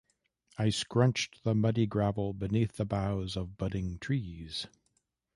I 0.57 0.71
scrunched 0.71 1.43
the 1.43 1.53
muddy 1.53 1.85
gravel 1.85 2.33
beneath 2.33 2.77
the 2.77 2.85
boughs 2.85 3.37
of 3.37 3.55
budding 3.55 3.99
trees. 3.99 4.65